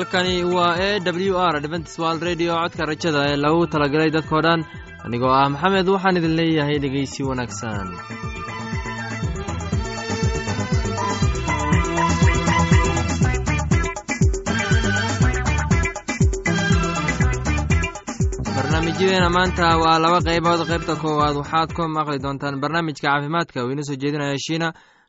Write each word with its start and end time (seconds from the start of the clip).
halkani 0.00 0.34
waa 0.56 0.76
e 0.88 1.00
w 1.00 1.36
r 1.52 1.60
dventstwal 1.64 2.16
radio 2.28 2.52
codka 2.60 2.82
rajada 2.90 3.20
ee 3.30 3.36
lagu 3.44 3.60
talagalay 3.72 4.10
dadkoo 4.16 4.42
dhan. 4.46 4.60
Anigoo 5.04 5.32
ah 5.40 5.48
maxamed 5.54 5.86
waxaan 5.94 6.18
idin 6.20 6.36
leeyahay 6.40 6.78
dhegeysi 6.84 7.20
wanaagsan. 7.28 7.86
Barnaamijyadeena 18.56 19.28
maanta 19.36 19.66
waa 19.82 19.98
laba 20.02 20.18
qaybood. 20.26 20.60
Qaybta 20.70 20.94
koowaad 21.02 21.36
waxaad 21.40 21.70
ku 21.76 21.82
maqli 21.88 22.18
doontaan 22.24 22.60
barnaamijka 22.62 23.08
caafimaadka. 23.08 23.64
Uu 23.64 23.72
inoo 23.72 23.82
soo 23.88 23.96
jeedinaya 24.02 24.36
shiina. 24.38 24.68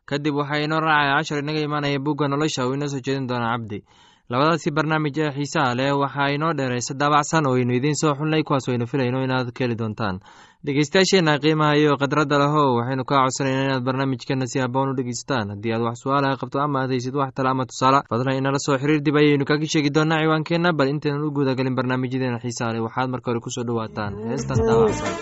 Kadib 0.09 0.35
waxaa 0.35 0.63
inoo 0.65 0.79
raacaya 0.79 1.17
cashar 1.17 1.39
inaga 1.43 1.59
imaanaya 1.67 1.99
bugga 1.99 2.27
nolosha. 2.27 2.67
Uu 2.67 2.73
inoo 2.73 2.87
soo 2.87 2.99
jeedin 3.05 3.27
doona 3.27 3.51
cabdi 3.53 3.83
labadaasi 4.31 4.69
barnaamij 4.77 5.17
ee 5.23 5.31
xiisaha 5.35 5.75
leh 5.79 5.91
waxaa 6.01 6.29
inoo 6.35 6.53
dheeraysa 6.57 6.93
daabacsan 7.01 7.45
oo 7.47 7.55
aynu 7.59 7.73
idiin 7.79 7.95
soo 8.01 8.13
xulnay 8.19 8.43
kuwaas 8.47 8.67
aynu 8.69 8.85
filayno 8.91 9.23
inaad 9.23 9.47
ka 9.55 9.63
heli 9.63 9.75
doontaan. 9.81 10.19
Dhegeystayaasheenna 10.65 11.33
qiimaha 11.43 11.73
iyo 11.81 11.97
khadradda 12.01 12.35
leho 12.43 12.63
waxaynu 12.77 13.03
kaa 13.09 13.23
codsanayna 13.25 13.63
inaad 13.67 13.83
barnaamijkeena 13.87 14.45
si 14.51 14.59
haboon 14.63 14.89
u 14.91 14.95
dhegeysataan 14.97 15.49
haddii 15.53 15.73
aad 15.73 15.81
wax 15.87 15.97
su'aalaha 16.03 16.39
qabto 16.41 16.57
ama 16.65 16.77
aad 16.81 16.89
haysid 16.93 17.15
wax 17.21 17.31
tale 17.35 17.49
ama 17.49 17.65
tusaale 17.69 17.99
fadlan 18.09 18.37
inala 18.39 18.59
soo 18.65 18.77
xiriir 18.81 19.01
dib 19.05 19.15
ayaynu 19.21 19.45
kaga 19.45 19.65
sheegi 19.73 19.89
doonaa 19.95 20.21
ciwaankeenna 20.23 20.69
bal 20.77 20.87
intaynan 20.93 21.23
u 21.27 21.31
guudagelin 21.35 21.75
barnaamijyadeena 21.75 22.39
xiisaha 22.43 22.73
leh. 22.73 22.81
Waxaad 22.87 23.09
marka 23.13 23.27
hore 23.31 23.39
ku 23.45 23.49
soo 23.55 23.63
dhawaataan 23.67 24.13
heestan 24.29 24.57
daabacsan 24.67 25.13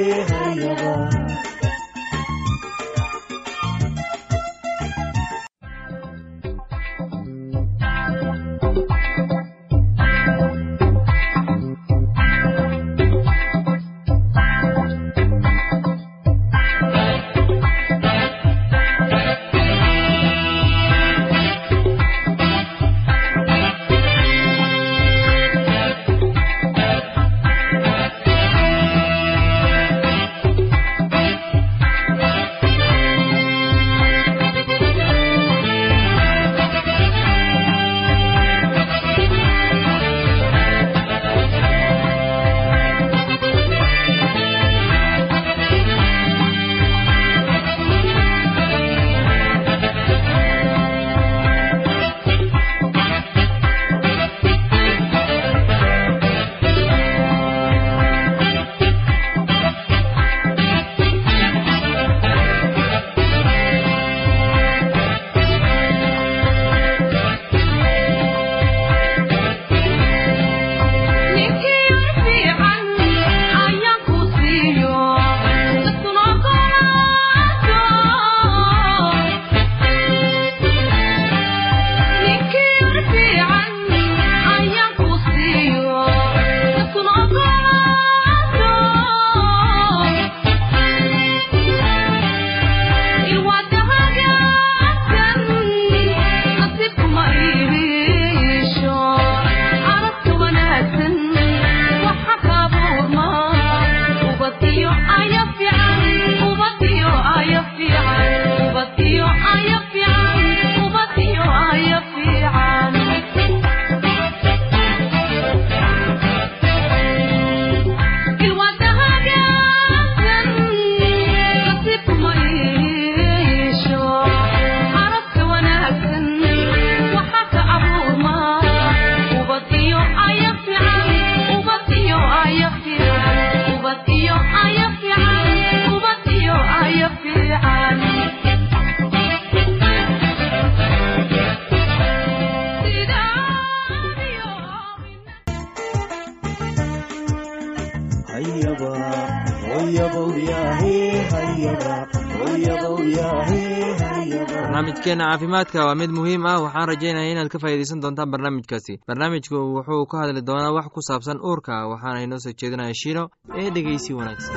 barnaamijkeena 155.14 155.30
caafimaadka 155.38 155.84
waa 155.86 155.94
mid 155.94 156.10
muhiim 156.10 156.46
ah. 156.46 156.60
Waxaan 156.62 156.88
rajaynaya 156.88 157.30
inaad 157.32 157.48
ka 157.48 157.58
faa'iidaysan 157.58 158.02
doontaan 158.02 158.30
barnaamijkaasi. 158.30 158.98
Barnaamijku 159.06 159.54
wuxuu 159.76 160.06
ka 160.10 160.18
hadli 160.18 160.42
doonaa 160.46 160.72
wax 160.74 160.86
ku 160.94 161.00
saabsan 161.08 161.38
uurka 161.48 161.86
waxaana 161.92 162.24
inoo 162.26 162.38
soo 162.38 162.52
jeedinaya 162.60 162.94
shiino 163.02 163.28
ee 163.58 163.70
dhegeysi 163.74 164.12
wanaagsan 164.18 164.54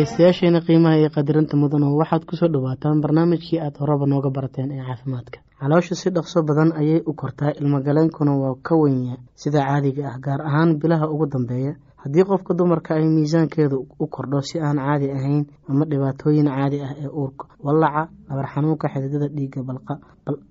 dhegeystayaasheena 0.00 0.60
qiimaha 0.66 0.96
iyo 1.00 1.10
qadirinta 1.12 1.56
mudan 1.60 1.82
oo 1.84 1.96
waxaad 2.00 2.24
ku 2.24 2.32
soo 2.36 2.48
dhawaataan 2.48 3.00
barnaamijkii 3.04 3.60
aad 3.60 3.76
horeba 3.76 4.06
nooga 4.08 4.30
barateen 4.32 4.72
ee 4.72 4.80
caafimaadka. 4.80 5.38
Caloosha 5.60 5.94
si 5.94 6.08
dhaqso 6.10 6.40
badan 6.42 6.72
ayay 6.72 7.02
u 7.06 7.12
kortaa 7.12 7.52
ilmogaleenkuna 7.60 8.32
waa 8.32 8.54
ka 8.62 8.74
wenya 8.80 9.16
sida 9.36 9.60
caadiga 9.60 10.08
ah 10.08 10.16
gaar 10.24 10.40
ahaan 10.40 10.78
bilaha 10.80 11.04
ugu 11.12 11.26
dambeeya 11.26 11.76
haddii 12.02 12.24
qofka 12.24 12.54
dumarka 12.56 12.94
ay 12.96 13.04
miisaankeedu 13.04 13.76
u 14.00 14.06
kordho 14.06 14.40
si 14.40 14.56
aan 14.60 14.78
caadi 14.80 15.12
ahayn 15.12 15.44
ama 15.68 15.84
dhibaatooyin 15.84 16.48
caadi 16.48 16.80
ah 16.80 16.92
ee 16.96 17.08
uurka 17.12 17.44
wallaca 17.64 18.08
dhabar 18.28 18.46
xanuunka 18.54 18.88
xididada 18.88 19.28
dhiigga 19.28 19.60
balqa 19.68 19.94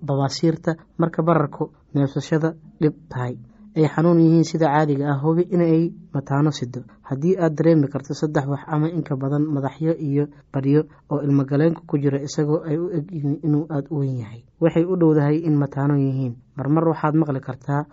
babaasiirta 0.08 0.76
marka 1.02 1.24
bararku 1.26 1.72
neefsashada 1.96 2.54
dhib 2.82 2.94
tahay 3.10 3.34
ay 3.80 3.88
xanuun 3.94 4.20
yihiin 4.24 4.44
sida 4.52 4.68
caadiga 4.74 5.06
ah 5.14 5.20
hubi 5.24 5.44
inay 5.56 5.92
mataano 6.14 6.52
sido 6.60 6.82
haddii 7.10 7.36
aad 7.44 7.54
dareemi 7.58 7.88
karto 7.94 8.14
saddex 8.22 8.46
wax 8.54 8.62
ama 8.68 8.88
inka 8.98 9.16
badan 9.22 9.44
madaxyo 9.56 9.94
iyo 10.08 10.26
badhyo 10.54 10.82
oo 11.12 11.20
ilmogaleenka 11.26 11.82
ku 11.90 11.96
jira 12.04 12.20
isagoo 12.28 12.60
ay 12.70 12.78
u 12.78 12.86
egyihiin 12.98 13.40
inuu 13.48 13.66
aada 13.70 13.88
u 13.92 14.00
weyn 14.02 14.18
yahay. 14.24 14.42
Waxay 14.62 14.84
u 14.86 14.96
dhowdahay 15.02 15.38
in 15.48 15.56
mataano 15.64 15.96
yihiin. 16.06 16.34
Marmar 16.58 16.86
waxaad 16.92 17.16
maqli 17.22 17.40
kartaa 17.48 17.84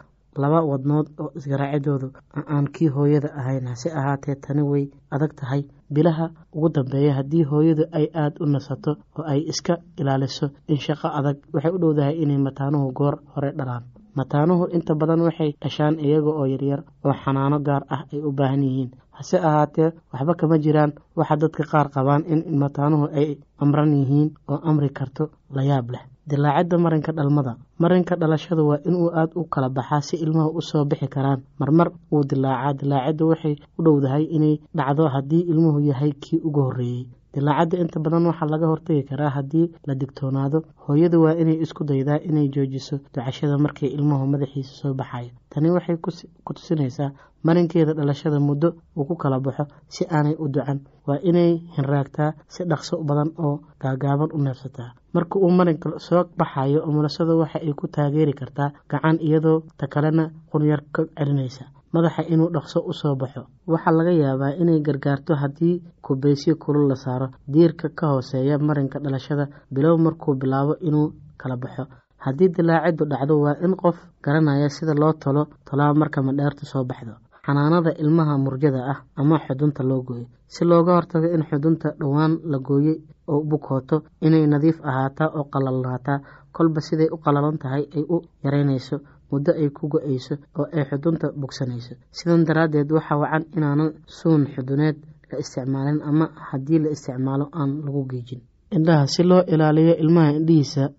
laba 0.42 0.60
wadnood 0.70 1.06
oo 1.22 1.30
isgaraacidoodu 1.38 2.08
aan 2.54 2.66
kii 2.74 2.88
hooyada 2.96 3.28
ahayn. 3.40 3.66
Hase 3.72 3.88
ahaatee 4.00 4.34
tani 4.44 4.62
way 4.62 4.84
adag 5.10 5.32
tahay. 5.40 5.62
Bilaha 5.94 6.26
ugu 6.52 6.68
dambeeya 6.76 7.14
haddii 7.18 7.44
hooyadu 7.50 7.84
ay 7.98 8.06
aada 8.22 8.36
u 8.44 8.46
nasato 8.46 8.92
oo 9.18 9.24
ay 9.32 9.40
iska 9.52 9.74
ilaaliso 10.00 10.46
in 10.68 10.76
shaqo 10.86 11.08
adag 11.18 11.36
waxay 11.54 11.72
u 11.72 11.78
dhowdahay 11.78 12.14
inay 12.22 12.38
mataanuhu 12.46 12.92
goor 12.98 13.16
hore 13.34 13.52
dhalaan 13.58 13.84
mataanuhu 14.18 14.64
inta 14.76 14.94
badan 15.00 15.20
waxay 15.26 15.50
dhashaan 15.62 15.94
iyaga 16.06 16.30
oo 16.38 16.46
yaryar 16.52 16.80
oo 17.04 17.14
xanaano 17.22 17.58
gaar 17.66 17.82
ah 17.94 18.02
ay 18.12 18.20
u 18.28 18.30
baahan 18.38 18.62
yihiin. 18.66 18.90
Hase 19.16 19.36
ahaatee 19.48 19.90
waxba 20.12 20.32
kama 20.40 20.56
jiraan. 20.64 20.92
Waxa 21.16 21.36
dadka 21.40 21.62
qaar 21.72 21.88
qabaan 21.94 22.22
in 22.32 22.40
mataanuhu 22.62 23.06
ay 23.18 23.28
amran 23.62 23.92
yihiin 24.00 24.28
oo 24.48 24.58
amri 24.68 24.88
karto 24.98 25.24
la 25.56 25.62
yaab 25.70 25.88
leh. 25.94 26.02
Dilaacidda 26.26 26.76
marinka 26.84 27.12
dhalmada. 27.16 27.52
Marinka 27.78 28.16
dhalashada 28.20 28.62
waa 28.68 28.80
inuu 28.88 29.08
aada 29.14 29.32
u 29.40 29.44
kala 29.52 29.68
baxaa 29.70 30.00
si 30.02 30.16
ilmaha 30.24 30.50
u 30.58 30.60
soo 30.60 30.84
bixi 30.84 31.06
karaan. 31.08 31.40
Marmar 31.60 31.88
wuu 32.10 32.24
dilaacaa. 32.30 32.72
Dilaacidda 32.80 33.24
waxay 33.30 33.54
u 33.78 33.82
dhowdahay 33.84 34.24
inay 34.36 34.54
dhacdo 34.74 35.06
haddii 35.14 35.42
ilmuhu 35.52 35.80
yahay 35.90 36.12
kii 36.22 36.40
ugu 36.42 36.60
horreeyey 36.66 37.06
dilaacadda 37.36 37.76
inta 37.84 37.98
badan 38.04 38.26
waxaa 38.30 38.50
laga 38.54 38.66
hortagi 38.72 39.02
karaa 39.10 39.30
haddii 39.36 39.66
la 39.88 39.94
digtoonaado 40.00 40.58
hooyadu 40.86 41.22
waa 41.24 41.34
inay 41.42 41.58
isku 41.66 41.82
daydaa 41.90 42.18
inay 42.30 42.46
joojiso 42.56 42.96
ducashada 43.14 43.58
markii 43.66 43.90
ilmuhu 43.96 44.24
madaxiisa 44.34 44.72
soo 44.80 44.94
baxayo 45.00 45.30
tani 45.56 45.70
waxay 45.76 45.96
ku 46.44 46.52
tusinaysaa 46.56 47.10
marinkeeda 47.46 47.92
dhalashada 47.96 48.38
muddo 48.48 48.68
uu 48.96 49.04
ku 49.08 49.14
kala 49.16 49.40
baxo 49.40 49.64
si 49.88 50.04
aanay 50.04 50.34
u 50.44 50.48
ducan 50.54 50.78
waa 51.08 51.18
inay 51.30 51.50
hinraagtaa 51.76 52.30
si 52.52 52.64
dhaqso 52.70 52.94
badan 53.08 53.30
oo 53.46 53.54
gaagaaban 53.82 54.30
u 54.36 54.38
neefsataa 54.44 54.90
marka 55.14 55.38
uu 55.38 55.50
marinka 55.58 55.88
soo 56.06 56.24
baxayo 56.38 56.80
umulasada 56.88 57.32
waxa 57.40 57.58
ay 57.64 57.72
ku 57.80 57.86
taageeri 57.88 58.34
kartaa 58.40 58.70
gacan 58.90 59.16
iyadoo 59.26 59.62
ta 59.78 59.86
kalena 59.86 60.24
qunyar 60.52 60.82
ka 60.94 61.00
celinaysa. 61.16 61.64
Madaxa 61.94 62.22
inuu 62.32 62.50
dhaqso 62.54 62.78
u 62.90 62.92
soo 63.00 63.14
baxo 63.20 63.42
waxaa 63.72 63.94
laga 63.98 64.12
yaabaa 64.22 64.58
inay 64.62 64.80
gargaarto 64.86 65.32
haddii 65.42 65.80
kubaysyo 66.04 66.54
kulul 66.62 66.88
la 66.90 66.96
saaro. 67.04 67.28
Diirka 67.52 67.88
ka 67.98 68.06
hooseeya 68.12 68.58
marinka 68.58 68.98
dhalashada 68.98 69.44
bilow 69.72 69.96
markuu 70.04 70.34
bilaabo 70.40 70.74
inuu 70.88 71.08
kala 71.40 71.56
baxo 71.56 71.84
haddii 72.24 72.48
dilaaciddu 72.56 73.04
dhacdo 73.10 73.34
waa 73.44 73.56
in 73.64 73.74
qof 73.82 73.96
garanaya 74.24 74.68
sida 74.76 74.94
loo 75.02 75.12
tolo 75.22 75.42
tolaa 75.68 75.92
marka 76.00 76.22
madheertu 76.28 76.64
soo 76.72 76.84
baxdo 76.90 77.14
xanaanada 77.46 77.90
ilmaha 78.02 78.34
murjada 78.44 78.80
ah 78.92 78.98
ama 79.20 79.36
xudunta 79.46 79.82
loo 79.90 80.02
gooyo. 80.08 80.26
Si 80.54 80.64
looga 80.64 80.92
hortago 80.96 81.28
in 81.36 81.42
xudunta 81.48 81.88
dhowaan 82.00 82.32
la 82.52 82.58
gooyey 82.58 82.96
oo 83.32 83.40
bukooto 83.50 83.96
inay 84.26 84.46
nadiif 84.52 84.78
ahaataa 84.90 85.28
oo 85.38 85.44
qalalnaataa 85.52 86.18
kolba 86.56 86.80
siday 86.86 87.08
u 87.14 87.16
qalalan 87.24 87.58
tahay 87.62 87.84
ay 87.96 88.04
u 88.14 88.16
yaraynayso 88.44 88.96
muddo 89.30 89.50
ay 89.60 89.68
ku 89.76 89.84
go'ayso 89.92 90.34
oo 90.58 90.66
ay 90.76 90.84
xudunta 90.90 91.26
bogsanayso. 91.40 91.94
Sidan 92.16 92.44
daraaddeed 92.48 92.90
waxaa 92.96 93.18
wacan 93.22 93.44
inaanan 93.56 93.90
suun 94.18 94.42
xuduneed 94.54 94.96
la 95.30 95.36
isticmaalin 95.42 95.98
ama 96.10 96.26
haddii 96.48 96.78
la 96.84 96.88
isticmaalo 96.96 97.46
aan 97.60 97.70
lagu 97.86 98.02
geejin 98.10 98.40
indhaha 98.70 99.06
si 99.06 99.22
loo 99.22 99.42
ilaaliyo 99.46 99.94
ilmaha 99.96 100.30
indhihiisa 100.32 100.90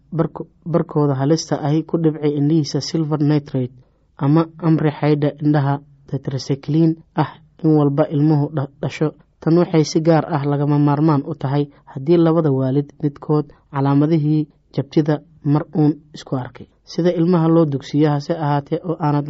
barkooda 0.65 1.15
halista 1.15 1.61
ahi 1.61 1.83
ku 1.83 1.97
dhibcay 1.97 2.31
indhihiisa 2.39 2.81
silver 2.81 3.19
nitrate 3.19 3.73
ama 4.17 4.45
amri 4.67 4.91
xaydha 4.99 5.29
indhaha 5.43 5.79
tetrasekliin 6.09 6.95
ah 7.15 7.31
in 7.63 7.69
walba 7.77 8.03
ilmuhu 8.09 8.45
dhasho. 8.81 9.11
Tan 9.39 9.57
waxay 9.57 9.83
si 9.83 9.99
gaar 10.01 10.25
ah 10.35 10.43
lagama 10.45 10.79
maarmaan 10.79 11.21
u 11.25 11.33
tahay 11.35 11.67
haddii 11.85 12.17
labada 12.17 12.51
waalid 12.51 12.89
midkood 13.03 13.45
calaamadihii 13.71 14.47
jabtida 14.75 15.19
mar 15.43 15.63
uun 15.75 15.93
isku 16.15 16.35
arkay. 16.35 16.67
Sida 16.83 17.11
ilmaha 17.13 17.47
loo 17.47 17.65
dugsiyo 17.65 18.09
hase 18.09 18.33
ahaatee 18.33 18.79
oo 18.83 18.95
aanad 18.99 19.27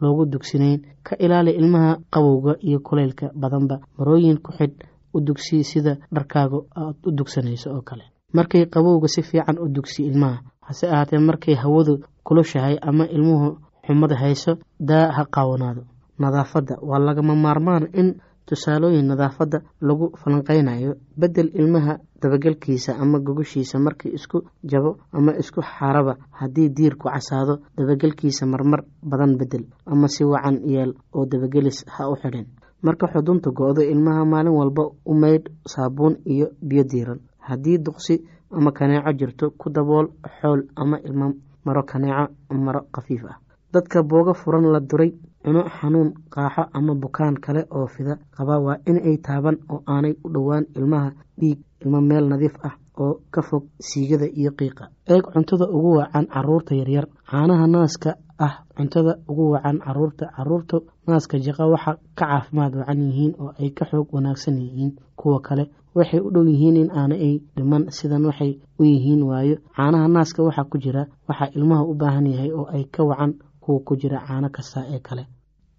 loogu 0.00 0.24
dugsinayn 0.32 0.80
ka 1.02 1.16
ilaali 1.18 1.50
ilmaha 1.50 1.96
qabowga 2.10 2.54
iyo 2.62 2.78
kulaylka 2.80 3.30
badanba. 3.34 3.80
Marooyin 3.98 4.38
ku 4.40 4.52
xidh 4.52 4.76
u 5.14 5.20
dugsi 5.20 5.64
sida 5.64 5.96
dharkaaga 6.14 6.58
aad 6.76 6.96
u 7.06 7.10
dugsanayso 7.10 7.68
oo 7.76 7.82
kale. 7.82 8.04
Markay 8.32 8.66
qabowga 8.66 9.08
si 9.08 9.22
fiican 9.22 9.58
u 9.58 9.68
dugsi 9.68 10.00
ilmaha 10.06 10.38
hase 10.66 10.86
ahaatee 10.86 11.18
markay 11.18 11.54
hawadu 11.54 11.94
kulushahay 12.26 12.76
ama 12.82 13.04
ilmuhu 13.06 13.48
xumada 13.86 14.16
hayso 14.22 14.52
daa 14.80 15.10
ha 15.16 15.24
qaawanaado. 15.34 15.82
Nadaafadda 16.18 16.74
waa 16.82 16.98
lagama 16.98 17.34
maarmaan 17.34 17.88
in 18.00 18.08
tusaalooyin 18.46 19.06
nadaafadda 19.10 19.58
lagu 19.80 20.06
falanqeynayo 20.20 20.92
bedel 21.20 21.48
ilmaha 21.60 21.98
dabagelkiisa 22.22 22.92
ama 23.02 23.18
gogoshiisa 23.18 23.78
markii 23.78 24.12
isku 24.18 24.38
jabo 24.70 24.90
ama 25.12 25.32
isku 25.42 25.60
xaaraba 25.62 26.14
haddii 26.38 26.68
diirku 26.76 27.08
casaado 27.08 27.54
dabagelkiisa 27.76 28.46
marmar 28.46 28.80
badan 29.02 29.36
bedel 29.40 29.64
ama 29.86 30.08
si 30.08 30.24
wacan 30.24 30.56
yeel 30.72 30.92
oo 31.14 31.24
dabagelis 31.26 31.78
ha 31.94 32.08
u 32.10 32.16
xidhin 32.22 32.46
marka 32.82 33.06
xudunta 33.12 33.50
go-do 33.50 33.82
ilmaha 33.82 34.24
maalin 34.24 34.52
walba 34.60 34.82
u 35.10 35.14
maydh 35.14 35.46
saabuun 35.72 36.14
iyo 36.24 36.46
biyo 36.68 36.84
diiran 36.90 37.20
haddii 37.38 37.78
duqsi 37.78 38.14
ama 38.50 38.70
kaneeco 38.72 39.12
jirto 39.18 39.50
ku 39.60 39.70
dabool 39.70 40.06
xool 40.40 40.60
ama 40.76 40.96
ilmo 41.06 41.26
maro 41.64 41.82
kaneeco 41.82 42.32
maro 42.66 42.80
khafiif 42.92 43.24
ah. 43.24 43.38
Dadka 43.72 44.02
booga 44.02 44.34
furan 44.34 44.64
la 44.72 44.80
duray 44.80 45.12
cuno 45.44 45.62
xanuun 45.76 46.08
qaaxo 46.34 46.62
ama 46.72 46.94
bukaan 46.94 47.34
kale 47.44 47.62
oo 47.70 47.86
fida 47.86 48.18
qaba 48.36 48.58
waa 48.58 48.78
in 48.86 48.98
ay 49.08 49.16
taaban 49.26 49.56
oo 49.72 49.82
aanay 49.86 50.14
u 50.24 50.28
dhowaan 50.34 50.64
ilmaha 50.76 51.10
dhiig 51.40 51.58
ilmo 51.82 52.00
meel 52.00 52.24
nadiif 52.28 52.54
ah 52.64 52.74
oo 53.04 53.14
ka 53.34 53.40
fog 53.48 53.64
siigada 53.88 54.26
iyo 54.40 54.50
qiiqa. 54.58 54.84
Eeg 55.12 55.24
cuntada 55.32 55.66
ugu 55.76 55.90
wacan 55.98 56.26
carruurta 56.34 56.72
yaryar. 56.80 57.06
Caanaha 57.30 57.66
naaska 57.74 58.10
ah 58.46 58.54
cuntada 58.76 59.12
ugu 59.30 59.44
wacan 59.54 59.78
carruurta. 59.84 60.24
Caruurta 60.36 60.76
naaska 61.08 61.36
jaqa 61.46 61.64
waxa 61.72 61.92
ka 62.18 62.24
caafimaad 62.26 62.72
wacan 62.80 63.00
yihiin 63.06 63.32
oo 63.42 63.52
ay 63.60 63.70
ka 63.78 63.84
xoog 63.90 64.08
wanaagsan 64.14 64.56
yihiin 64.64 64.92
kuwa 65.20 65.40
kale. 65.46 65.64
Waxay 65.94 66.20
u 66.20 66.30
dhow 66.34 66.44
yihiin 66.52 66.76
in 66.82 66.90
aana 66.90 67.14
ay 67.26 67.34
dhiman 67.56 67.90
sidan 67.90 68.24
waxay 68.28 68.52
u 68.78 68.84
yihiin 68.84 69.22
waayo. 69.30 69.56
Caanaha 69.76 70.08
naaska 70.08 70.40
waxaa 70.46 70.64
ku 70.70 70.76
jira 70.78 71.02
waxaa 71.28 71.50
ilmaha 71.56 71.82
u 71.84 71.94
baahan 72.00 72.26
yahay 72.32 72.52
oo 72.52 72.66
ay 72.76 72.84
ka 72.94 73.02
wacan 73.10 73.32
kuwa 73.60 73.80
ku 73.86 73.96
jira 74.00 74.18
caano 74.26 74.48
kasta 74.56 74.80
ee 74.94 75.00
kale 75.08 75.24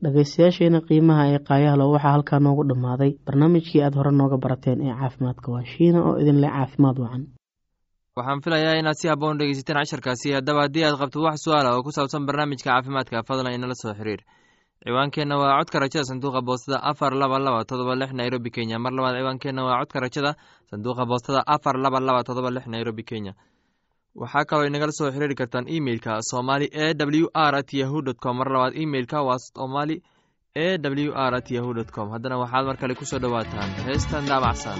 dhagaystayaasheena 0.03 0.79
qiimaha 0.89 1.23
ee 1.33 1.39
qaayahlo 1.49 1.85
waxaa 1.93 2.11
halkaa 2.15 2.39
noogu 2.45 2.63
dhammaaday. 2.69 3.11
Barnaamijkii 3.25 3.81
aad 3.85 3.95
hore 3.99 4.11
nooga 4.11 4.37
barateen 4.43 4.79
ee 4.87 4.93
caafimaadka 5.01 5.47
waa 5.53 5.65
shiina 5.73 5.99
oo 6.07 6.13
idin 6.21 6.39
leh 6.43 6.49
caafimaad 6.57 6.97
wacan. 7.03 7.23
Waxaan 8.17 8.41
filayaa 8.45 8.79
inaad 8.81 8.97
si 9.01 9.07
haboon 9.11 9.37
dhegeysateen 9.39 9.77
casharkaasi. 9.79 10.33
Haddaba 10.37 10.61
haddii 10.65 10.83
aad 10.87 10.97
qabto 11.01 11.19
wax 11.27 11.37
su'aala 11.45 11.69
oo 11.75 11.83
ku 11.85 11.91
saabsan 11.97 12.25
barnaamijka 12.27 12.69
caafimaadka 12.69 13.23
fadlan 13.27 13.53
inala 13.57 13.75
soo 13.81 13.93
xiriir. 13.99 14.21
Ciwaankeenna 14.85 15.35
waa 15.41 15.57
codka 15.59 15.77
rajada 15.83 16.05
sanduuqa 16.09 16.41
boostada 16.47 16.77
afar 16.91 17.13
laba 17.21 17.37
laba 17.39 17.61
todoba 17.69 17.93
lix 17.95 18.11
nairobi 18.19 18.49
kenya. 18.55 18.79
Mar 18.83 18.91
labaad 18.97 19.15
ciwaankeenna 19.21 19.61
waa 19.67 19.79
codka 19.81 19.99
rajada 20.05 20.31
sanduuqa 20.71 21.03
boostada 21.05 21.41
afar 21.55 21.75
laba 21.83 21.99
laba 22.07 22.23
todoba 22.23 22.49
lix 22.55 22.65
nairobi 22.73 23.03
kenya 23.03 23.33
waxaa 24.15 24.45
kaloo 24.49 24.67
inagala 24.67 24.91
soo 24.91 25.11
xiriiri 25.11 25.35
kartaan 25.35 25.67
emeilka 25.75 26.21
somali 26.31 26.65
e 26.71 26.93
w 26.93 27.27
r 27.33 27.55
at 27.55 27.73
yahu 27.73 28.01
dt 28.07 28.25
mar 28.39 28.47
labaad 28.53 28.73
emeilka 28.83 29.21
waa 29.27 29.39
somali 29.39 29.95
e 30.55 30.77
w 30.77 31.11
r 31.15 31.33
at 31.35 31.51
yahu 31.51 31.71
com. 31.95 32.09
Haddana 32.11 32.37
waxaad 32.43 32.65
mar 32.65 32.77
kale 32.77 32.93
ku 32.95 33.05
soo 33.05 33.19
dhowaataan. 33.19 33.69
Heestan 33.87 34.25
daabacsan 34.27 34.79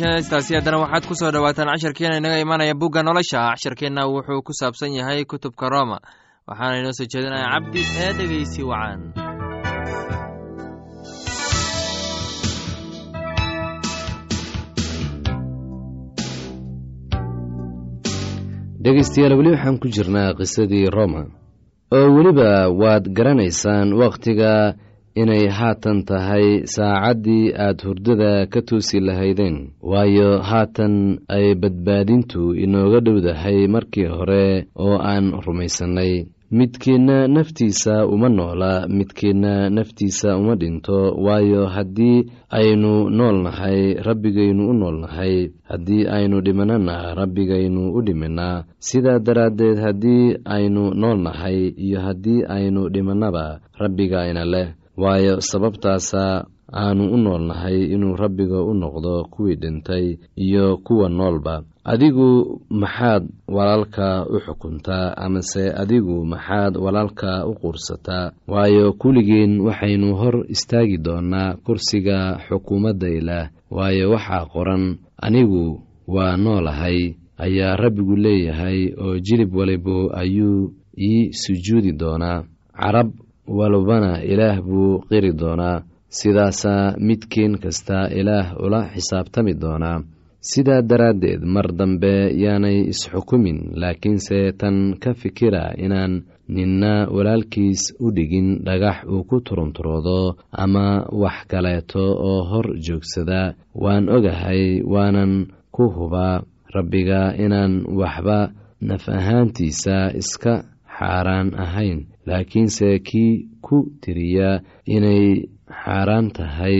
haddana 0.00 0.78
waxaad 0.82 1.04
ku 1.08 1.14
soo 1.14 1.30
dhowaataan 1.34 1.68
casharkeena 1.72 2.16
inaga 2.16 2.38
imanaya 2.44 2.74
bugga 2.74 3.02
nolosha. 3.02 3.40
Casharkeenna 3.54 4.06
wuxuu 4.06 4.42
ku 4.46 4.52
saabsan 4.60 4.92
yahay 4.98 5.24
kutubka 5.24 5.68
roma. 5.68 5.98
Waxaana 6.48 6.78
inoo 6.80 6.92
soo 6.98 7.06
jeedinaya 7.12 7.46
cabdi 7.52 7.80
ee 8.02 8.12
dhegeysi 8.18 8.62
wacan 8.70 9.00
dhegaystayaal 18.84 19.34
weli 19.38 19.50
waxaan 19.54 19.76
ku 19.82 19.86
jirnaa 19.94 20.34
qisadii 20.38 20.90
roma. 20.96 21.22
Oo 21.96 22.08
weliba 22.16 22.50
waad 22.80 23.04
garanaysaan 23.16 23.88
wakhtiga 24.02 24.74
inay 25.14 25.48
haatan 25.48 26.02
tahay 26.08 26.64
saacaddii 26.74 27.52
aad 27.54 27.78
hurdada 27.84 28.46
ka 28.46 28.60
toosi 28.62 29.00
lahaydeen. 29.00 29.56
Waayo 29.82 30.38
haatan 30.50 31.18
ay 31.28 31.54
badbaadintu 31.54 32.54
inooga 32.64 33.00
dhowdahay 33.00 33.66
markii 33.68 34.06
hore 34.08 34.66
oo 34.76 34.96
aan 34.98 35.32
rumaysannay. 35.46 36.26
Midkiinna 36.52 37.28
naftiisa 37.28 38.04
uma 38.06 38.28
noola 38.28 38.84
midkiinna 38.88 39.70
naftiisa 39.70 40.36
uma 40.36 40.54
dhinto. 40.56 40.98
Waayo 41.24 41.66
haddii 41.66 42.24
aynu 42.50 43.08
nool 43.10 43.36
nahay 43.42 43.94
rabbigaynu 44.06 44.68
u 44.70 44.72
nool 44.72 45.00
nahay. 45.00 45.48
Haddii 45.64 46.04
aynu 46.06 46.40
dhimanana 46.44 47.14
rabbigaynu 47.14 47.92
u 47.96 48.02
dhiminaa 48.02 48.64
sidaa 48.78 49.18
daraaddeed 49.18 49.78
haddii 49.80 50.36
aynu 50.44 50.92
nool 50.94 51.18
nahay 51.24 51.72
iyo 51.76 52.00
haddii 52.00 52.44
aynu 52.48 52.88
dhimannaba 52.92 53.60
rabbigayna 53.80 54.44
leh 54.44 54.68
waayo 54.96 55.40
sababtaasa 55.40 56.44
aanu 56.74 57.04
u 57.14 57.16
nool 57.16 57.42
nahay 57.46 57.84
inuu 57.94 58.16
rabbiga 58.16 58.62
u 58.62 58.74
noqdo 58.74 59.24
kuwii 59.30 59.54
dhintay 59.56 60.16
iyo 60.36 60.76
kuwa 60.76 61.08
noolba. 61.08 61.62
Adigu 61.84 62.60
maxaad 62.70 63.24
walaalka 63.48 64.26
u 64.30 64.40
xukuntaa 64.40 65.16
amase 65.16 65.70
adigu 65.82 66.24
maxaad 66.24 66.76
walaalka 66.76 67.46
u 67.46 67.54
quursataa? 67.54 68.30
Waayo 68.48 68.92
kulligeen 68.92 69.60
waxaynu 69.60 70.14
hor 70.16 70.44
istaagi 70.48 70.98
doonaa 70.98 71.54
kursiga 71.64 72.38
xukuumadda 72.48 73.08
ilaah. 73.08 73.48
Waayo 73.70 74.10
waxaa 74.10 74.46
qoran 74.46 74.96
anigu 75.22 75.80
waa 76.08 76.36
noolahay 76.36 77.14
ayaa 77.38 77.76
rabbigu 77.76 78.16
leeyahay 78.16 78.94
oo 79.04 79.18
jilib 79.18 79.54
walibo 79.56 80.10
ayuu 80.16 80.72
ii 80.98 81.32
sujuudi 81.32 81.92
doonaa. 81.92 82.44
Carab 82.78 83.10
walbana 83.46 84.22
ilaah 84.22 84.60
buu 84.62 85.00
qiri 85.10 85.32
doonaa. 85.32 85.82
Sidaasaa 86.08 86.94
midkiin 87.00 87.58
kasta 87.62 88.08
ilaah 88.20 88.54
ula 88.64 88.88
xisaabtami 88.94 89.54
doonaa. 89.60 90.02
Sidaa 90.40 90.82
daraaddeed 90.82 91.42
mar 91.54 91.66
dambe 91.78 92.14
yaanay 92.44 92.78
isxukumin 92.92 93.58
laakiinse 93.80 94.52
tan 94.60 94.98
ka 95.02 95.14
fikira 95.14 95.64
inaan 95.78 96.22
ninna 96.48 97.06
walaalkiis 97.14 97.94
u 98.04 98.10
dhigin 98.16 98.48
dhagax 98.66 99.04
uu 99.12 99.22
ku 99.24 99.40
turunturoodo 99.46 100.36
ama 100.52 101.06
wax 101.22 101.46
kaleeto 101.50 102.04
oo 102.30 102.40
hor 102.50 102.66
joogsada 102.86 103.54
waan 103.82 104.08
ogahay 104.16 104.82
waanan 104.92 105.46
ku 105.70 105.84
hubaa. 105.96 106.42
Rabbiga 106.74 107.36
inaan 107.44 107.84
waxba 108.00 108.38
naf 108.80 109.04
ahaantiisa 109.08 109.96
iska 110.20 110.64
xaaraan 111.02 111.48
ahayn 111.64 111.98
laakiinse 112.28 112.88
kii 113.08 113.32
ku 113.66 113.78
tiriya 114.02 114.50
inay 114.96 115.26
xaaraan 115.82 116.26
tahay 116.36 116.78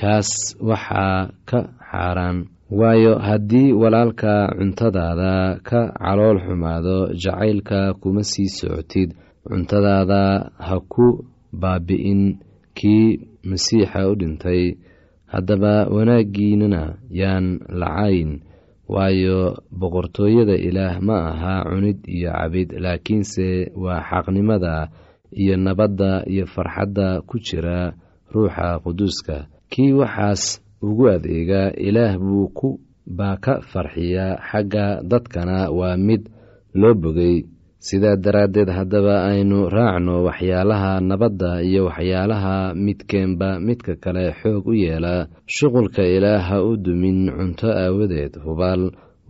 kaas 0.00 0.28
waxaa 0.68 1.30
ka 1.50 1.60
xaaraan. 1.90 2.38
Waayo 2.78 3.12
haddii 3.26 3.70
walaalka 3.80 4.34
cuntadaada 4.58 5.32
ka 5.68 5.80
calool 6.02 6.38
xumaado 6.44 6.98
jacaylka 7.22 7.80
kuma 8.00 8.22
sii 8.30 8.48
socotid. 8.58 9.10
Cuntadaada 9.48 10.22
ha 10.66 10.76
ku 10.92 11.06
baabi'in 11.62 12.22
kii 12.78 13.06
masiixa 13.48 14.00
u 14.10 14.14
dhintay. 14.20 14.62
Haddaba 15.32 15.74
wanaaggiinana 15.94 16.82
yaan 17.20 17.46
lacayn 17.80 18.30
waayo 18.88 19.38
boqortooyada 19.70 20.54
ilaah 20.68 21.00
ma 21.02 21.16
aha 21.30 21.54
cunid 21.70 21.98
iyo 22.06 22.30
cabid 22.32 22.68
laakiinse 22.84 23.72
waa 23.74 24.00
xaqnimada 24.08 24.88
iyo 25.42 25.56
nabadda 25.56 26.22
iyo 26.32 26.46
farxadda 26.46 27.20
ku 27.28 27.38
jira 27.46 27.94
ruuxa 28.32 28.78
quduuska. 28.84 29.46
Kii 29.70 29.92
waxaas 29.92 30.62
ugu 30.82 31.04
adeega 31.14 31.74
ilaah 31.88 32.14
buu 32.18 32.48
ku 32.58 32.68
baa 33.06 33.36
ka 33.44 33.54
farxiyaa 33.70 34.38
xagga 34.50 35.02
dadkana 35.10 35.70
waa 35.78 35.96
mid 35.96 36.22
loo 36.74 36.94
bogay 36.94 37.36
sidaa 37.88 38.16
daraaddeed 38.24 38.68
haddaba 38.76 39.14
aynu 39.30 39.58
raacno 39.76 40.14
waxyaalaha 40.26 40.92
nabadda 41.10 41.50
iyo 41.68 41.82
waxyaalaha 41.88 42.54
midkeenba 42.84 43.48
midka 43.66 43.94
kale 44.04 44.24
xoog 44.40 44.66
u 44.66 44.74
yeela. 44.74 45.14
Shuqulka 45.54 46.02
ilaah 46.16 46.42
ha 46.48 46.56
u 46.64 46.76
dumin 46.84 47.18
cunto 47.36 47.68
aawadeed 47.70 48.34
hubaal. 48.44 48.82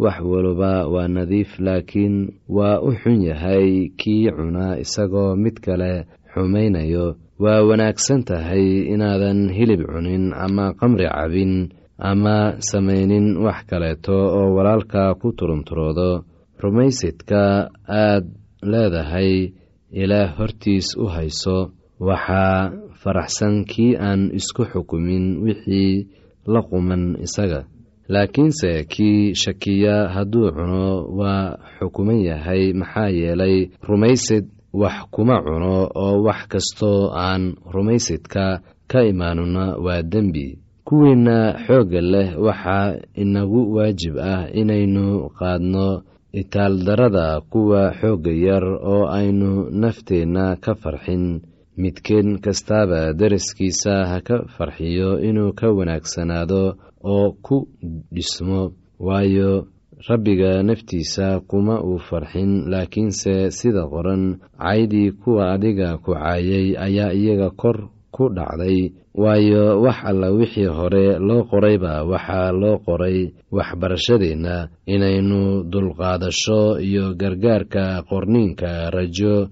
Wax 0.04 0.18
waliba 0.32 0.72
waa 0.92 1.08
nadiif 1.08 1.50
laakiin 1.66 2.16
waa 2.56 2.80
u 2.80 2.90
xun 3.00 3.18
yahay 3.28 3.88
kii 4.00 4.28
cuna 4.36 4.76
isagoo 4.84 5.36
mid 5.36 5.56
kale 5.64 6.04
xumaynayo. 6.32 7.06
Waa 7.42 7.60
wanaagsan 7.68 8.24
tahay 8.28 8.66
inaadan 8.92 9.48
hilib 9.56 9.82
cunin 9.92 10.32
ama 10.44 10.72
qamri 10.80 11.08
cabin 11.08 11.52
ama 11.98 12.36
samaynin 12.70 13.36
wax 13.44 13.58
kaleeto 13.70 14.16
oo 14.38 14.54
walaalka 14.56 15.14
ku 15.20 15.32
turunturoodo. 15.38 16.24
Rumaysidka 16.62 17.68
aad 17.88 18.24
leedahay 18.62 19.52
ilaah 19.92 20.36
hortiis 20.38 20.96
u 20.96 21.06
hayso 21.06 21.70
waxaa 22.00 22.72
faraxsan 23.02 23.64
kii 23.64 23.96
aan 23.96 24.30
isku 24.38 24.64
xukumin 24.72 25.24
wixii 25.44 26.06
la 26.46 26.60
quman 26.62 27.16
isaga. 27.26 27.64
Laakiinse 28.08 28.84
kii 28.92 29.34
shakiya 29.34 30.08
hadduu 30.14 30.50
cuno 30.56 31.04
waa 31.18 31.56
xukuman 31.78 32.20
yahay 32.28 32.72
maxaa 32.72 33.08
yeelay 33.10 33.56
rumaysid 33.88 34.44
wax 34.72 34.96
kuma 35.10 35.42
cuno 35.42 35.90
oo 35.94 36.22
wax 36.26 36.40
kastoo 36.52 37.10
aan 37.14 37.54
rumaysidka 37.74 38.60
ka 38.90 39.00
imaanuna 39.04 39.64
waa 39.84 40.02
dembi. 40.02 40.58
Kuwiinna 40.86 41.58
xoogga 41.66 42.00
leh 42.00 42.28
waxaa 42.38 42.94
inagu 43.14 43.74
waajib 43.74 44.14
ah 44.18 44.46
inaynu 44.60 45.30
qaadno 45.38 46.02
itaaldarada 46.32 47.40
kuwa 47.50 47.92
xoogga 48.00 48.32
yar 48.32 48.64
oo 48.64 49.06
aynu 49.18 49.70
nafteenna 49.70 50.56
ka 50.64 50.74
farxin 50.74 51.40
midkeen 51.76 52.38
kastaaba 52.44 53.12
daraskiisa 53.12 53.94
ha 54.10 54.18
ka 54.20 54.36
farxiyo 54.56 55.10
inuu 55.28 55.52
ka 55.52 55.66
wanaagsanaado 55.78 56.62
oo 57.04 57.32
ku 57.42 57.56
dhismo 58.14 58.72
waayo 58.98 59.66
rabbiga 60.08 60.62
naftiisa 60.62 61.40
kuma 61.48 61.80
uu 61.84 61.98
farxin 62.08 62.68
laakiinse 62.72 63.50
sida 63.50 63.82
qoran 63.92 64.22
caydii 64.58 65.10
kuwa 65.12 65.52
adiga 65.54 65.98
ku 66.04 66.12
caayay 66.14 66.76
ayaa 66.86 67.12
iyaga 67.20 67.50
kor 67.50 67.88
ku 68.16 68.24
dhacday 68.36 68.78
waayo 69.22 69.64
wax 69.84 69.98
alla 70.10 70.28
wixii 70.38 70.70
hore 70.78 71.18
loo 71.28 71.42
qorayba 71.50 71.92
waxaa 72.12 72.52
loo 72.60 72.76
qoray 72.86 73.18
waxbarashadeenna 73.56 74.68
inaynu 74.94 75.40
dulqaadasho 75.72 76.80
iyo 76.88 77.04
gargaarka 77.20 78.02
qorniinka 78.08 78.90
rajo 78.90 79.48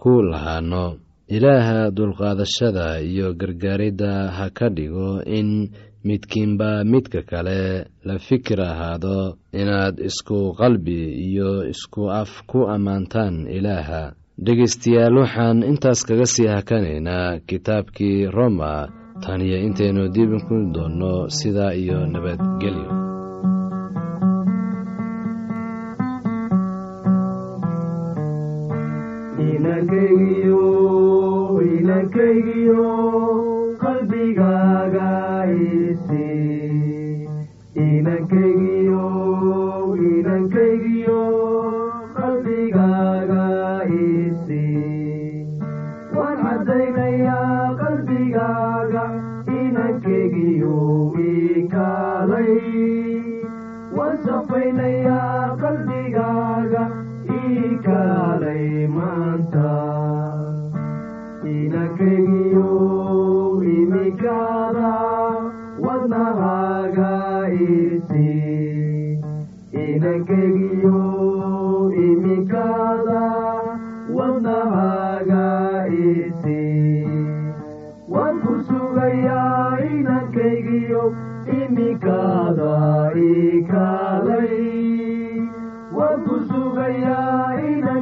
ku 0.00 0.22
lahaano. 0.22 0.86
Ilaaha 1.30 1.90
dulqaadashada 1.94 3.00
iyo 3.06 3.34
gargaaridda 3.40 4.12
ha 4.36 4.46
ka 4.50 4.66
dhigo 4.68 5.22
in 5.22 5.70
midkiinba 6.04 6.82
midka 6.84 7.22
kale 7.22 7.86
la 8.04 8.18
fikir 8.18 8.58
ahaado 8.60 9.36
inaad 9.52 10.00
isku 10.02 10.50
qalbi 10.58 11.00
iyo 11.30 11.68
isku 11.70 12.10
af 12.10 12.30
ku 12.50 12.66
ammaantaan 12.74 13.46
ilaaha 13.46 14.02
dhegaystayaal 14.46 15.16
waxaan 15.22 15.58
intaas 15.70 16.00
kaga 16.08 16.26
sii 16.34 16.48
hakanaynaa 16.54 17.28
kitaabkii 17.48 18.18
roma. 18.36 18.72
Tan 19.22 19.40
iyo 19.46 19.58
intaynu 19.66 20.02
dib 20.14 20.30
ku 20.46 20.56
doonno 20.74 21.12
sidaa 21.38 21.72
iyo 21.82 21.98
nabadgelyo 22.12 22.88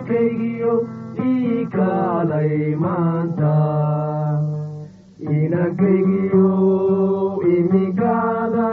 inankaygiyo 0.09 0.75
ii 1.31 1.65
kaalay 1.73 2.75
maanta 2.83 3.53
inankaygiyo 5.21 6.49
imikaada 7.57 8.69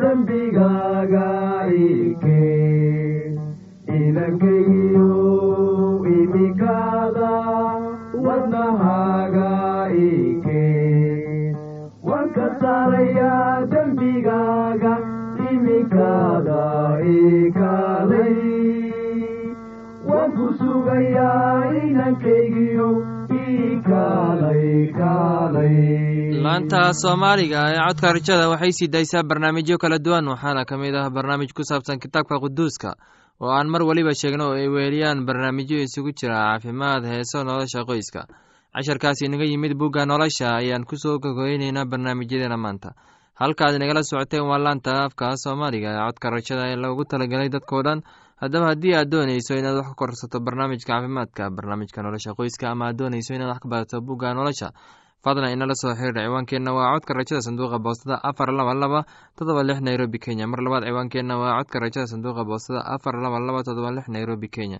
dembigaaga 0.00 1.28
ikee 1.72 3.32
inankaygiyo 3.98 5.08
imikaada 6.18 7.32
wadnahaaga 8.26 9.50
ikee 9.96 11.54
waan 12.10 12.28
ka 12.36 12.46
saarayaa 12.60 13.66
dembigaaga 13.72 14.94
imikaada 15.52 16.62
ikaalay 17.16 18.34
waan 18.34 18.43
ku 20.36 20.44
laanta 26.44 26.80
soomaaliga 27.02 27.60
ee 27.72 27.78
codka 27.86 28.08
rajada 28.16 28.48
waxay 28.52 28.72
sii 28.78 28.88
daysaa 28.94 29.22
barnaamijyo 29.30 29.76
kala 29.82 29.98
duwan 29.98 30.26
waxaana 30.32 30.64
ka 30.70 30.76
mid 30.82 30.94
ah 30.94 31.10
barnaamij 31.16 31.50
ku 31.56 31.62
saabsan 31.70 31.98
kitaabka 32.04 32.36
quduuska 32.44 32.90
oo 33.42 33.50
aan 33.58 33.68
mar 33.72 33.82
weliba 33.88 34.12
sheegno 34.20 34.44
oo 34.50 34.56
ay 34.60 34.68
weeliyaan 34.68 35.24
barnaamijyo 35.28 35.76
isugu 35.86 36.10
jira 36.18 36.36
caafimaad 36.44 37.02
heeso 37.12 37.38
nolosha 37.44 37.84
qoyska. 37.88 38.22
Casharkaasi 38.74 39.26
inaga 39.26 39.44
yimid 39.46 39.74
bugga 39.80 40.02
nolosha 40.06 40.48
ayaan 40.60 40.84
ku 40.84 40.96
soo 41.02 41.18
gogoyneynaa 41.22 41.84
barnaamijyadeena 41.92 42.56
maanta. 42.64 42.90
Halkaad 43.40 43.74
inagala 43.78 44.02
socoteen 44.02 44.44
waa 44.50 44.58
laanta 44.58 44.90
afka 45.06 45.36
soomaaliga 45.44 45.88
ee 45.94 46.02
codka 46.06 46.30
rajada 46.30 46.64
ee 46.72 46.76
loogu 46.82 47.04
talagelay 47.10 47.48
dadkao 47.54 47.82
dhan 47.86 48.00
haddaba 48.44 48.66
haddii 48.72 48.94
aad 48.98 49.08
dooneyso 49.12 49.54
inaad 49.60 49.76
wax 49.80 49.88
ka 49.88 49.94
korsato 50.00 50.40
barnaamijka 50.46 50.88
caafimaadka 50.92 51.50
barnaamijka 51.56 52.02
nolosha 52.02 52.34
qoyska 52.38 52.70
ama 52.70 52.84
aad 52.88 52.96
dooneyso 53.00 53.34
inaad 53.34 53.50
wax 53.52 53.60
ka 53.62 53.68
barato 53.72 54.00
bugga 54.00 54.34
nolosha 54.34 54.68
fadlan 55.24 55.52
inala 55.56 55.74
soo 55.74 55.94
xiriir 55.96 56.14
ciwaankeenna 56.20 56.70
waa 56.76 56.92
codka 56.94 57.14
rajada 57.18 57.40
sanduuqa 57.46 57.78
boostada 57.84 58.16
afar 58.30 58.48
laba 58.52 58.74
laba 58.74 59.00
todoba 59.38 59.62
lix 59.68 59.80
nairobi 59.80 60.18
kenya. 60.18 60.46
Mar 60.46 60.60
labaad 60.60 60.84
ciwaankeenna 60.84 61.34
waa 61.40 61.56
codka 61.58 61.78
rajada 61.80 62.06
sanduuqa 62.12 62.44
boostada 62.44 62.80
afar 62.94 63.14
laba 63.24 63.38
laba 63.40 63.62
todoba 63.64 63.90
lix 63.96 64.08
nairobi 64.08 64.48
kenya. 64.48 64.78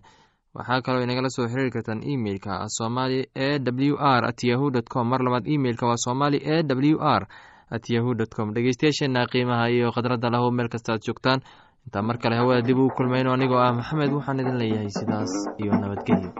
Waxaa 0.54 0.82
kaloo 0.84 1.02
inagala 1.02 1.28
soo 1.36 1.48
xiriiri 1.48 1.70
kartaan 1.70 2.00
emeilka 2.12 2.68
somali 2.68 3.24
e 3.34 3.58
w 3.58 3.96
r 3.98 4.24
at 4.30 4.44
yahu 4.44 4.70
dt 4.70 4.88
com. 4.92 5.08
Mar 5.08 5.20
labaad 5.24 5.48
emeilka 5.48 5.86
waa 5.86 5.96
somali 5.96 6.36
e 6.44 6.62
w 6.62 6.98
r 7.00 7.22
at 7.70 7.84
yahu 7.90 8.14
dt 8.14 8.34
com. 8.36 8.52
Dhegeystayaasheena 8.54 9.26
qiimaha 9.32 9.70
iyo 9.70 9.90
khadradda 9.96 10.28
lahu 10.30 10.52
meel 10.52 10.68
kasta 10.68 10.92
aad 10.92 11.00
joogtaan 11.06 11.40
intaa 11.86 12.02
mar 12.08 12.16
kale 12.22 12.34
hawada 12.40 12.62
dib 12.66 12.78
ugu 12.78 12.94
kulmayno 12.98 13.30
anigoo 13.36 13.60
ah 13.66 13.72
maxamed 13.78 14.12
waxaan 14.16 14.40
idin 14.42 14.56
leeyahay 14.62 14.90
sidaas 14.98 15.32
iyo 15.62 15.72
nabadgelyo 15.82 16.30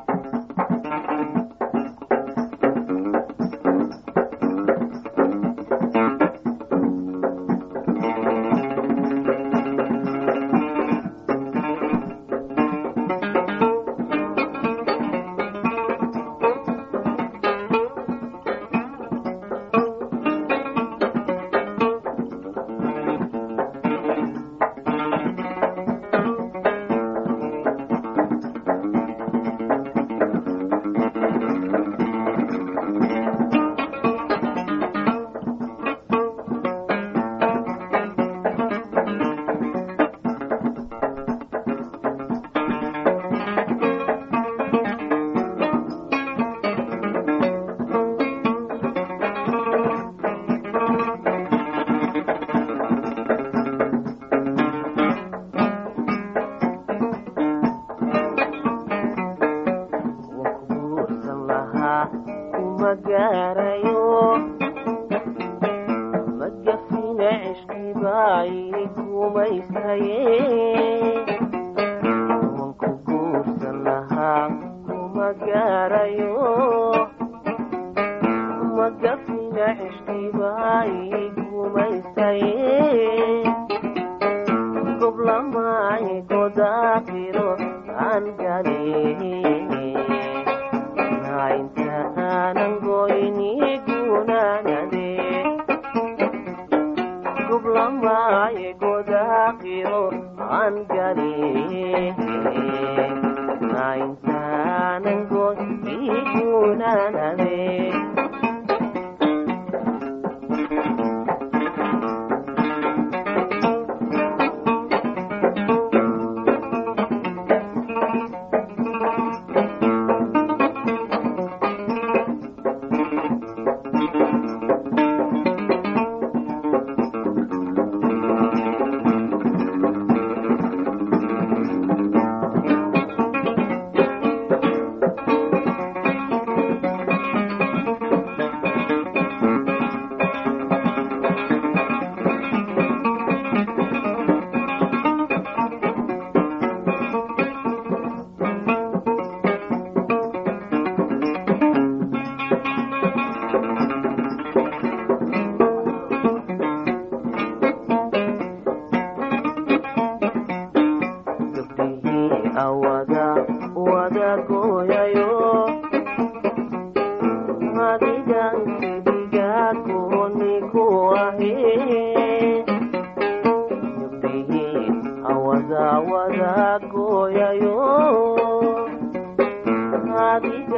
gabdhihii 124.75 125.14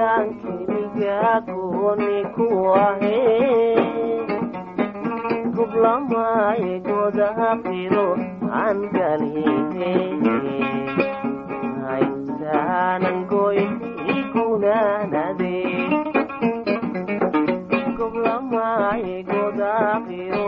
adigaan 0.06 0.28
keliga 0.42 1.42
gooni 1.46 2.18
ku 2.34 2.46
ahe 2.86 3.18
gublamaaye 5.56 6.74
goda 6.86 7.30
qiro 7.64 8.06
aan 8.60 8.78
galihe 8.94 9.90
haysaanan 11.86 13.18
goyn 13.32 13.72
igunaanade 14.16 15.54
gublamaaye 17.98 19.16
goda 19.32 19.74
qiro 20.08 20.45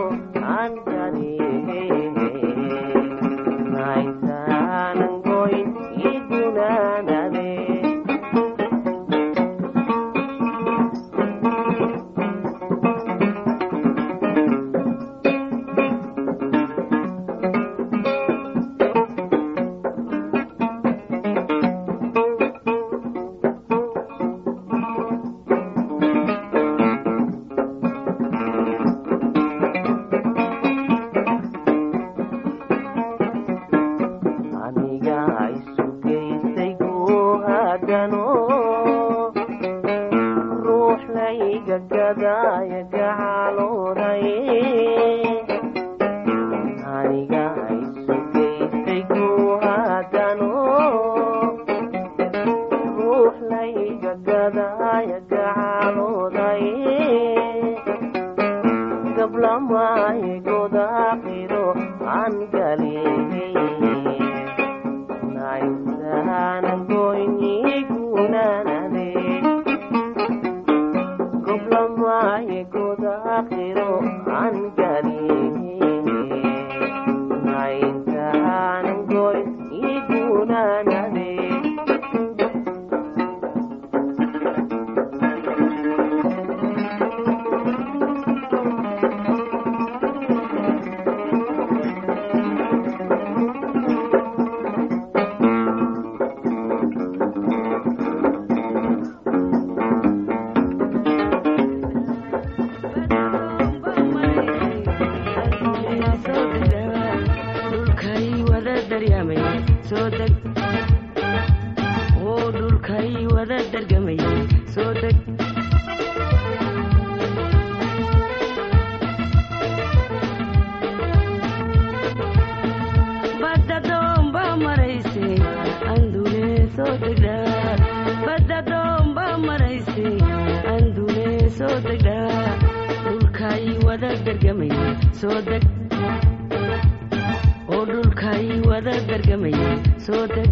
soo 140.05 140.25
deg 140.35 140.49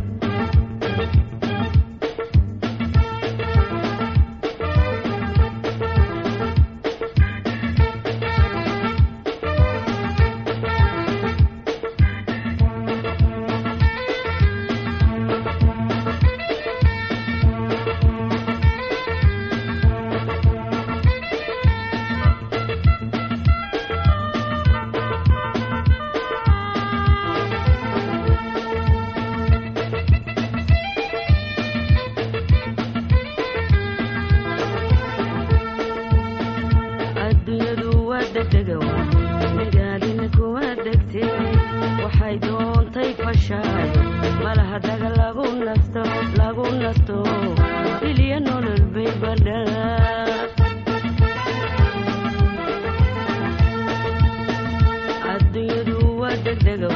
waa 56.65 56.65
degdega 56.65 56.89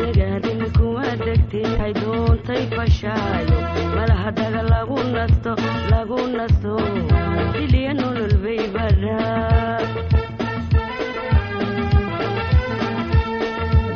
nagaadina 0.00 0.66
kuma 0.76 1.06
degtee 1.24 1.62
waxay 1.70 1.92
doontay 2.00 2.62
fashaayo 2.76 3.58
malaha 3.94 4.30
daga 4.38 4.62
lagu 4.72 4.98
nasto 5.14 5.52
lagu 5.92 6.18
nasto 6.38 6.72
iliya 7.62 7.92
nolol 8.00 8.34
bay 8.42 8.60
badhaa 8.74 9.78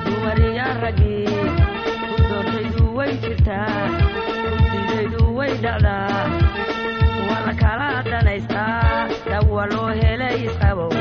dumariya 0.04 0.66
ragii 0.82 1.26
ku 2.78 2.86
way 2.98 3.12
jirtaa 3.22 3.88
kursidaydu 4.42 5.22
way 5.38 5.52
dhacdaa 5.64 6.22
waa 7.28 7.40
la 7.46 7.54
kala 7.62 7.88
danaystaa 8.10 9.08
dawa 9.30 9.62
loo 9.72 9.88
helay 10.02 10.36
isqabow 10.46 10.92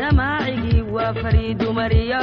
damaacigii 0.00 0.82
waa 0.96 1.12
farii 1.22 1.54
dumariyo 1.60 2.20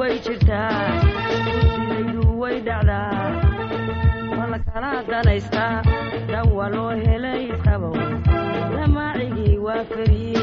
way 0.00 0.14
jirtaa 0.24 0.70
kursidaydu 1.46 2.22
way 2.42 2.56
dhacdaa 2.68 3.24
waa 4.36 4.46
la 4.52 4.58
kala 4.68 4.90
danaystaa 5.10 5.74
dawa 6.32 6.64
loo 6.74 6.90
helay 7.04 7.40
isqabow 7.52 7.96
damaacigii 8.76 9.56
waa 9.66 9.82
farii 9.90 10.34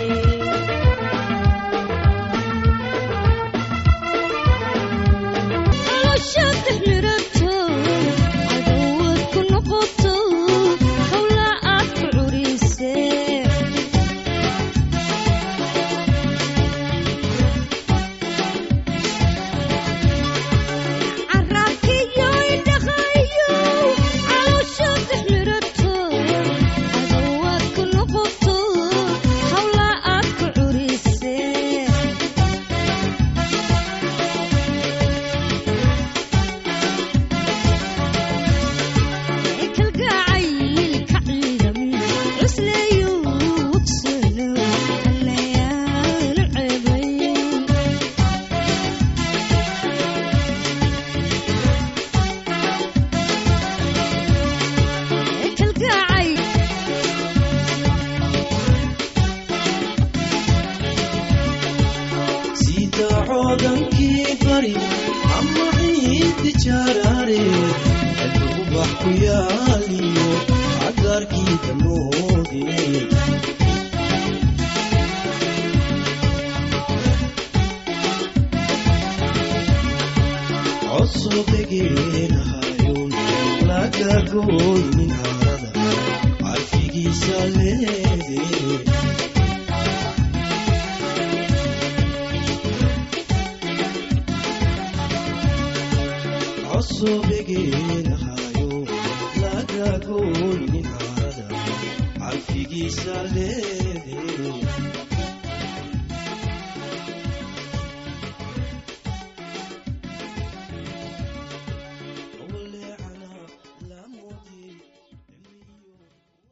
hogankii 63.48 64.26
bari 64.46 64.74
ama 65.38 65.66
ciidi 65.78 66.52
jaaraare 66.64 67.40
eedugu 68.24 68.62
bax 68.74 68.92
ku 69.02 69.10
yaaliyo 69.26 70.28
cagaarkii 70.82 71.56
damooge 71.66 72.64
codsuqegenahayo 81.68 82.94
laga 83.68 84.14
gooyninha 84.32 85.24